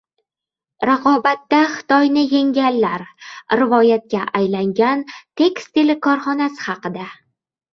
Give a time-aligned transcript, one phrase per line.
[0.89, 3.05] Raqobatda Xitoyni yengganlar.
[3.61, 5.05] Rivoyatga aylangan
[5.43, 7.07] tekstil korxonasi haqida